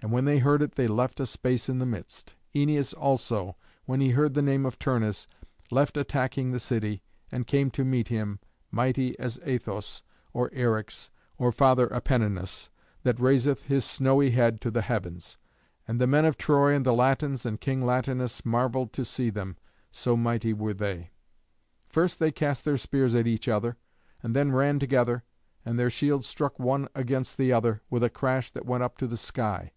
[0.00, 2.36] And when they heard it they left a space in the midst.
[2.54, 5.26] Æneas also, when he heard the name of Turnus,
[5.72, 8.38] left attacking the city, and came to meet him,
[8.70, 10.02] mighty as Athos,
[10.32, 12.70] or Eryx, or Father Apenninus,
[13.02, 15.36] that raiseth his snowy head to the heavens.
[15.88, 19.48] And the men of Troy and the Latins and King Latinus marvelled to see them
[19.48, 21.04] meet, so mighty they were.
[21.88, 23.76] First they cast their spears at each other,
[24.22, 25.24] and then ran together,
[25.66, 29.08] and their shields struck one against the other with a crash that went up to
[29.08, 29.72] the sky.